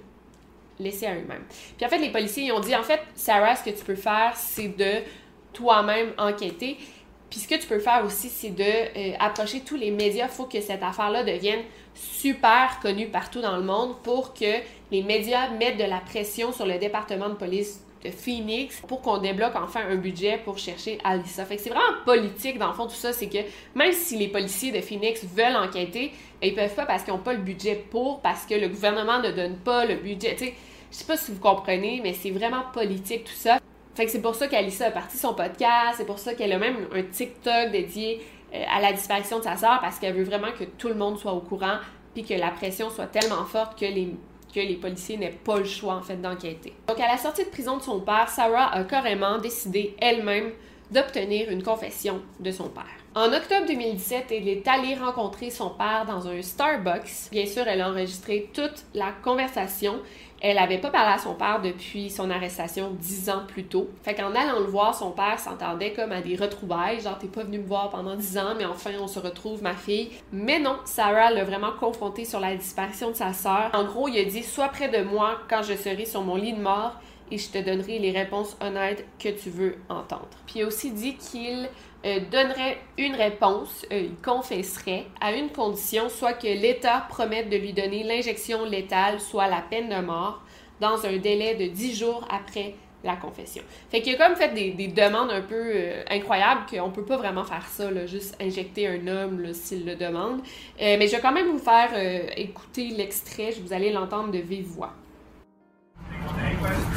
[0.80, 1.46] laissées à eux-mêmes.
[1.78, 3.96] Puis en fait, les policiers ils ont dit, en fait, Sarah, ce que tu peux
[3.96, 5.02] faire, c'est de
[5.54, 6.78] toi-même enquêter.
[7.30, 10.26] Puis ce que tu peux faire aussi, c'est de euh, approcher tous les médias.
[10.26, 11.62] Il faut que cette affaire-là devienne
[11.94, 14.60] super connue partout dans le monde pour que
[14.92, 19.18] les médias mettent de la pression sur le département de police de Phoenix pour qu'on
[19.18, 21.46] débloque enfin un budget pour chercher Alissa.
[21.46, 23.40] Fait que c'est vraiment politique dans le fond tout ça, c'est que
[23.76, 27.34] même si les policiers de Phoenix veulent enquêter, ils peuvent pas parce qu'ils n'ont pas
[27.34, 30.36] le budget pour, parce que le gouvernement ne donne pas le budget.
[30.36, 30.54] Tu sais,
[30.92, 33.60] je sais pas si vous comprenez, mais c'est vraiment politique tout ça.
[33.96, 36.60] Fait que c'est pour ça qu'Alissa a parti son podcast, c'est pour ça qu'elle a
[36.60, 38.22] même un TikTok dédié
[38.54, 41.18] euh, à la disparition de sa sœur parce qu'elle veut vraiment que tout le monde
[41.18, 41.80] soit au courant
[42.14, 44.14] puis que la pression soit tellement forte que les
[44.62, 46.74] les policiers n'aient pas le choix en fait d'enquêter.
[46.88, 50.52] Donc à la sortie de prison de son père, Sarah a carrément décidé elle-même
[50.92, 52.86] d'obtenir une confession de son père.
[53.16, 57.32] En octobre 2017, elle est allée rencontrer son père dans un Starbucks.
[57.32, 60.00] Bien sûr, elle a enregistré toute la conversation
[60.42, 63.90] elle n'avait pas parlé à son père depuis son arrestation dix ans plus tôt.
[64.04, 67.44] Fait qu'en allant le voir, son père s'entendait comme à des retrouvailles, genre t'es pas
[67.44, 70.12] venu me voir pendant dix ans, mais enfin on se retrouve, ma fille.
[70.32, 73.72] Mais non, Sarah l'a vraiment confronté sur la disparition de sa sœur.
[73.74, 76.54] En gros, il a dit Sois près de moi quand je serai sur mon lit
[76.54, 76.94] de mort
[77.32, 80.28] et je te donnerai les réponses honnêtes que tu veux entendre.
[80.46, 81.70] Puis il a aussi dit qu'il
[82.06, 87.58] euh, donnerait une réponse, euh, il confesserait, à une condition, soit que l'État promette de
[87.58, 90.42] lui donner l'injection létale, soit la peine de mort,
[90.80, 93.64] dans un délai de 10 jours après la confession.
[93.90, 97.44] Fait qu'il a comme fait des, demandes un peu euh, incroyables qu'on peut pas vraiment
[97.44, 100.42] faire ça, juste injecter un homme s'il le demande.
[100.80, 101.92] mais je vais quand même vous faire
[102.38, 104.94] écouter l'extrait, vous allez l'entendre de vive voix.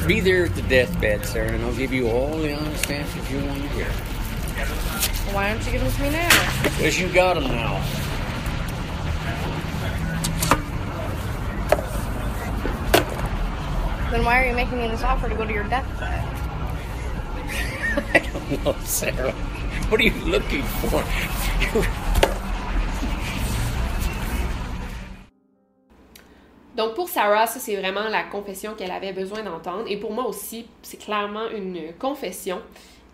[0.07, 3.39] Be there at the deathbed, Sarah, and I'll give you all the honest answers you
[3.45, 3.87] want to hear.
[5.33, 6.63] Why don't you give them to me now?
[6.63, 7.81] Because you got them now.
[14.11, 16.25] Then why are you making me this offer to go to your deathbed?
[18.15, 19.33] I don't know, Sarah.
[19.91, 21.05] What are you looking for?
[26.77, 29.85] Donc pour Sarah, ça c'est vraiment la confession qu'elle avait besoin d'entendre.
[29.89, 32.61] Et pour moi aussi, c'est clairement une confession.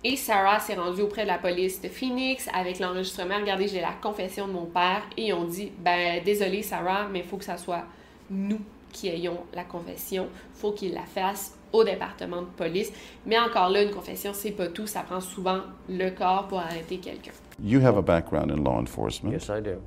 [0.05, 3.37] Et Sarah s'est rendue auprès de la police de Phoenix avec l'enregistrement.
[3.41, 5.03] Regardez, j'ai la confession de mon père.
[5.17, 7.85] Et ils ont dit, ben désolé Sarah, mais il faut que ça soit
[8.31, 8.61] nous
[8.93, 10.29] qui ayons la confession.
[10.55, 12.93] faut qu'il la fasse au département de police.
[13.27, 14.87] Mais encore là, une confession, c'est pas tout.
[14.87, 17.33] Ça prend souvent le corps pour arrêter quelqu'un.
[17.63, 19.33] You have a background in law enforcement.
[19.33, 19.81] yes, I do.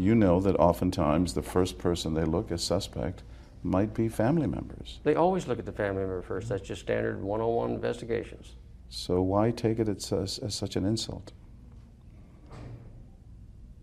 [0.00, 3.22] You know that oftentimes the first person they look as suspect
[3.62, 4.98] might be family members.
[5.04, 6.48] They always look at the family member first.
[6.48, 8.56] That's just standard one on one investigations.
[8.88, 11.32] So why take it as, as, as such an insult?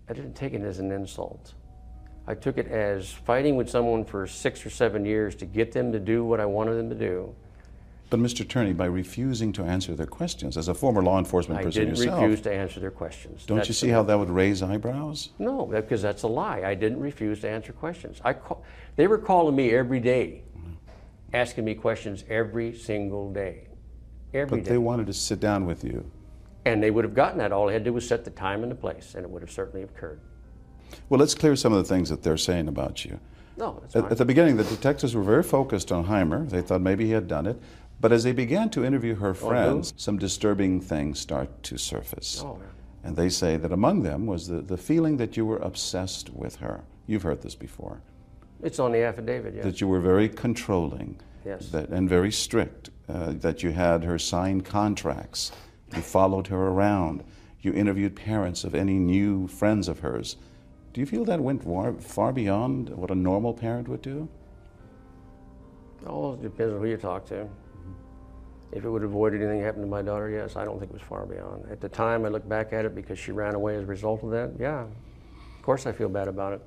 [0.10, 1.54] I didn't take it as an insult.
[2.26, 5.92] I took it as fighting with someone for six or seven years to get them
[5.92, 7.36] to do what I wanted them to do.
[8.10, 8.48] But Mr.
[8.48, 11.98] Turney, by refusing to answer their questions, as a former law enforcement I person didn't
[11.98, 13.46] yourself, refuse to answer their questions.
[13.46, 15.30] don't That's you the- see how that would raise eyebrows?
[15.40, 16.62] No, because that's a lie.
[16.66, 18.22] I didn't refuse to answer questions.
[18.24, 18.64] I call,
[18.96, 20.44] they were calling me every day,
[21.34, 23.68] asking me questions every single day.
[24.34, 24.72] Every But day.
[24.72, 26.06] they wanted to sit down with you.
[26.66, 27.54] and they would have gotten that.
[27.54, 29.42] All they had to do was set the time and the place, and it would
[29.42, 30.20] have certainly occurred.
[31.08, 33.20] Well, let's clear some of the things that they're saying about you.
[33.56, 34.12] No, that's At, fine.
[34.12, 36.50] at the beginning, the detectives were very focused on Heimer.
[36.50, 37.58] They thought maybe he had done it.
[38.00, 42.44] But as they began to interview her friends, some disturbing things start to surface.
[42.46, 42.60] Oh.
[43.04, 46.58] And they say that among them was the, the feeling that you were obsessed with
[46.58, 46.84] her.
[47.08, 48.02] You've heard this before.
[48.62, 49.64] It's on the affidavit, yes.
[49.64, 51.70] That you were very controlling Yes.
[51.70, 55.52] that, and very strict, uh, that you had her sign contracts,
[55.96, 57.24] you followed her around,
[57.62, 60.36] you interviewed parents of any new friends of hers.
[60.94, 64.28] Do you feel that went far, far beyond what a normal parent would do?
[66.06, 67.48] Oh, it depends on who you talk to.
[68.72, 71.02] If it would avoid anything happening to my daughter, yes, I don't think it was
[71.02, 71.66] far beyond.
[71.72, 74.24] At the time, I look back at it because she ran away as a result
[74.24, 74.52] of that.
[74.60, 76.62] Yeah, of course I feel bad about it.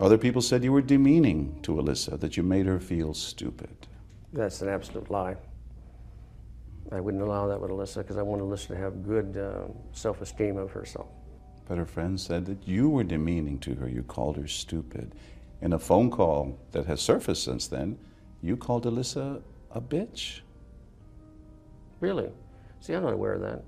[0.00, 3.86] Other people said you were demeaning to Alyssa, that you made her feel stupid.
[4.32, 5.36] That's an absolute lie.
[6.90, 10.56] I wouldn't allow that with Alyssa because I want Alyssa to have good uh, self-esteem
[10.56, 11.08] of herself.
[11.68, 13.88] But her friends said that you were demeaning to her.
[13.88, 15.14] You called her stupid.
[15.60, 17.98] In a phone call that has surfaced since then,
[18.42, 20.40] you called Alyssa a bitch.
[22.02, 22.28] Really?
[22.80, 23.62] See, I'm not aware of that.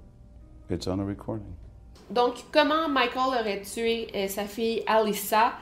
[0.68, 1.54] It's on a recording.
[2.10, 5.52] Donc, comment Michael aurait tué euh, sa fille Alyssa?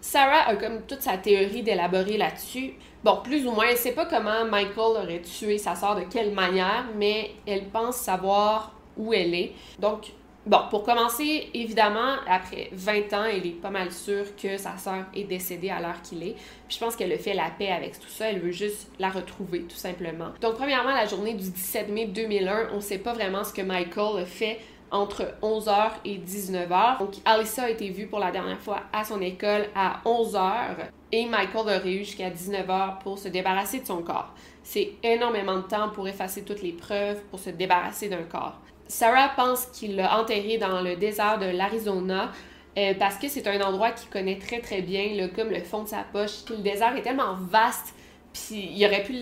[0.00, 2.74] Sarah a comme toute sa théorie d'élaborer là-dessus.
[3.02, 6.34] Bon, plus ou moins, elle sait pas comment Michael aurait tué sa sœur, de quelle
[6.34, 9.52] manière, mais elle pense savoir où elle est.
[9.78, 10.12] Donc,
[10.46, 15.04] bon, pour commencer, évidemment, après 20 ans, elle est pas mal sûre que sa sœur
[15.14, 16.34] est décédée à l'heure qu'il est.
[16.68, 18.30] Puis je pense qu'elle a fait la paix avec tout ça.
[18.30, 20.30] Elle veut juste la retrouver, tout simplement.
[20.40, 24.22] Donc, premièrement, la journée du 17 mai 2001, on sait pas vraiment ce que Michael
[24.22, 26.98] a fait entre 11h et 19h.
[26.98, 30.42] Donc, Alyssa a été vue pour la dernière fois à son école à 11h
[31.10, 34.32] et Michael aurait eu jusqu'à 19h pour se débarrasser de son corps.
[34.62, 38.60] C'est énormément de temps pour effacer toutes les preuves, pour se débarrasser d'un corps.
[38.92, 42.30] Sarah pense qu'il l'a enterré dans le désert de l'Arizona
[42.76, 45.88] euh, parce que c'est un endroit qu'il connaît très très bien, comme le fond de
[45.88, 46.44] sa poche.
[46.50, 47.94] Le désert est tellement vaste
[48.32, 49.14] puis il aurait pu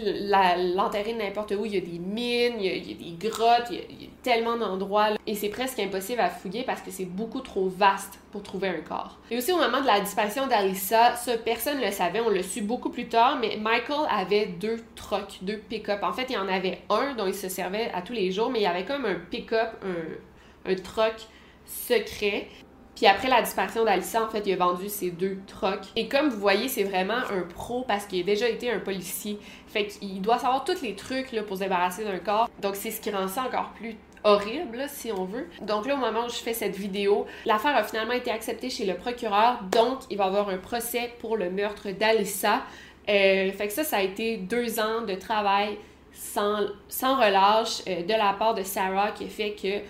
[0.75, 1.65] l'enterrer n'importe où.
[1.65, 5.11] Il y a des mines, il y a, des grottes, il y a, tellement d'endroits.
[5.27, 8.81] Et c'est presque impossible à fouiller parce que c'est beaucoup trop vaste pour trouver un
[8.81, 9.19] corps.
[9.31, 12.43] Et aussi au moment de la disparition d'Alyssa, ça personne ne le savait, on l'a
[12.43, 16.03] su beaucoup plus tard, mais Michael avait deux trucks, deux pick-up.
[16.03, 18.61] En fait, il en avait un dont il se servait à tous les jours, mais
[18.61, 19.71] il y avait comme un pick-up,
[20.65, 21.15] un truck
[21.67, 22.49] secret.
[23.01, 25.87] Puis après la disparition d'Alyssa, en fait, il a vendu ses deux trucks.
[25.97, 29.39] Et comme vous voyez, c'est vraiment un pro parce qu'il a déjà été un policier.
[29.69, 32.51] Fait qu'il doit savoir tous les trucs là, pour se débarrasser d'un corps.
[32.61, 35.47] Donc c'est ce qui rend ça encore plus horrible, si on veut.
[35.63, 38.85] Donc là, au moment où je fais cette vidéo, l'affaire a finalement été acceptée chez
[38.85, 39.61] le procureur.
[39.73, 42.65] Donc, il va y avoir un procès pour le meurtre d'Alyssa.
[43.09, 45.79] Euh, fait que ça, ça a été deux ans de travail
[46.13, 49.81] sans, sans relâche euh, de la part de Sarah qui fait que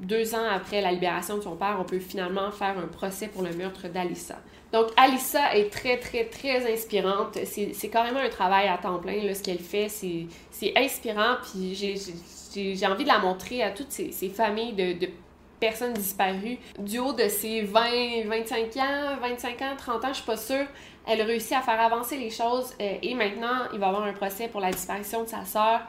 [0.00, 3.42] deux ans après la libération de son père, on peut finalement faire un procès pour
[3.42, 4.36] le meurtre d'Alyssa.
[4.72, 7.38] Donc, Alyssa est très, très, très inspirante.
[7.44, 9.88] C'est carrément un travail à temps plein, ce qu'elle fait.
[9.88, 15.08] C'est inspirant, puis j'ai- envie de la montrer à toutes ces, familles de, de
[15.60, 16.58] personne disparue.
[16.78, 20.66] Du haut de ses 20, 25 ans, 25 ans, 30 ans, je suis pas sûre,
[21.06, 24.04] elle a réussi à faire avancer les choses euh, et maintenant, il va y avoir
[24.04, 25.82] un procès pour la disparition de sa sœur.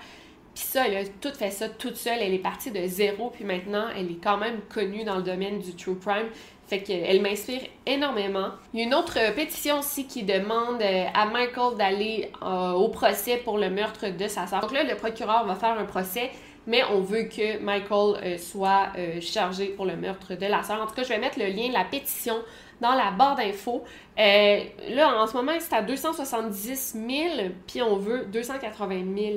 [0.54, 2.20] Puis ça, elle a tout fait ça toute seule.
[2.22, 5.60] Elle est partie de zéro, puis maintenant, elle est quand même connue dans le domaine
[5.60, 6.28] du true crime.
[6.68, 8.50] Fait qu'elle m'inspire énormément.
[8.74, 12.88] Il y a une autre pétition aussi qui demande euh, à Michael d'aller euh, au
[12.88, 14.62] procès pour le meurtre de sa sœur.
[14.62, 16.32] Donc là, le procureur va faire un procès,
[16.66, 20.82] mais on veut que Michael euh, soit chargé pour le meurtre de la sœur.
[20.82, 22.36] En tout cas, je vais mettre le lien de la pétition
[22.80, 23.84] dans la barre d'infos.
[24.18, 29.34] là, en ce moment, c'est à 270 000, puis on veut 280 000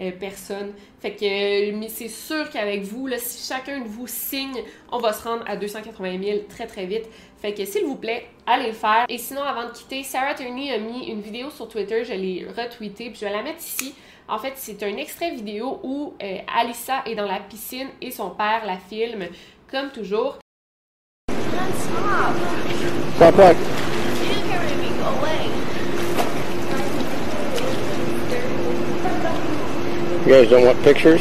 [0.00, 0.72] euh, personnes.
[1.00, 4.98] Fait que euh, mais c'est sûr qu'avec vous, là, si chacun de vous signe, on
[4.98, 7.06] va se rendre à 280 000 très très vite.
[7.40, 9.06] Fait que s'il vous plaît, allez le faire.
[9.08, 12.46] Et sinon, avant de quitter, Sarah Turney a mis une vidéo sur Twitter, je l'ai
[12.46, 13.94] retweetée, puis je vais la mettre ici.
[14.28, 18.30] En fait, c'est un extrait vidéo où euh, Alissa est dans la piscine et son
[18.30, 19.26] père la filme,
[19.70, 20.38] comme toujours.
[23.16, 23.54] Stop what?
[30.26, 31.20] You guys don't want pictures?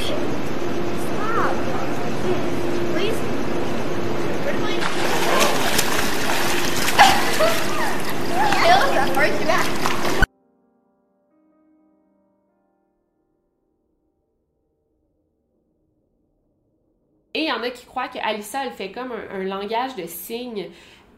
[17.35, 19.95] Et il y en a qui croient que Alissa, elle fait comme un, un langage
[19.95, 20.71] de signes.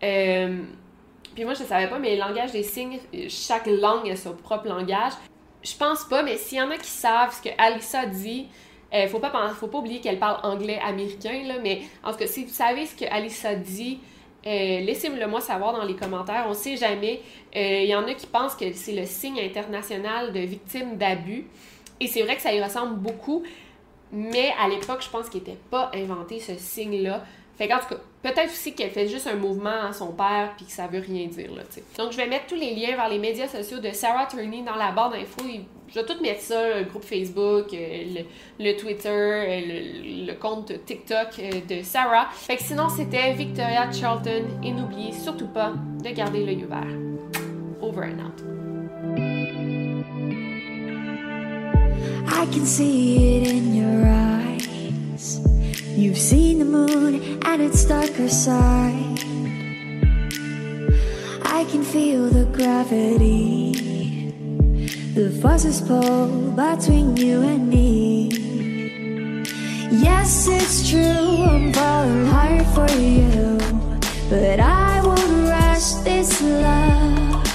[0.04, 0.62] Euh,
[1.36, 4.34] puis moi, je ne savais pas, mais le langage des signes, chaque langue a son
[4.34, 5.14] propre langage.
[5.64, 8.48] Je pense pas, mais s'il y en a qui savent ce que Alissa dit,
[8.94, 12.28] euh, faut pas faut pas oublier qu'elle parle anglais américain là, mais en tout cas,
[12.28, 14.00] si vous savez ce que Alissa dit,
[14.46, 16.46] euh, laissez-le moi savoir dans les commentaires.
[16.48, 17.22] On sait jamais.
[17.56, 21.48] Euh, il y en a qui pensent que c'est le signe international de victimes d'abus.
[22.00, 23.44] Et c'est vrai que ça y ressemble beaucoup.
[24.14, 27.26] Mais à l'époque, je pense qu'il n'était pas inventé ce signe-là.
[27.58, 30.68] Fait qu'en tout cas, peut-être aussi qu'elle fait juste un mouvement à son père puis
[30.68, 31.84] que ça veut rien dire, là, sais.
[31.98, 34.76] Donc, je vais mettre tous les liens vers les médias sociaux de Sarah Turney dans
[34.76, 35.44] la barre d'infos.
[35.88, 38.24] Je vais tout mettre ça, le groupe Facebook, euh,
[38.60, 42.28] le, Twitter, euh, le, le, compte TikTok euh, de Sarah.
[42.32, 46.86] Fait que sinon, c'était Victoria Charlton et n'oubliez surtout pas de garder l'œil ouvert.
[47.82, 48.44] Over and out.
[52.28, 55.57] I can see it in your eyes.
[55.84, 59.20] You've seen the moon and its darker side.
[61.44, 64.34] I can feel the gravity.
[65.14, 68.30] The forces pull between you and me.
[69.90, 73.58] Yes, it's true, I'm falling hard for you.
[74.30, 77.47] But I won't rush this love.